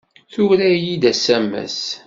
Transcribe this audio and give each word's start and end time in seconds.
Tura-iyi-d 0.33 1.03
asamas. 1.11 1.79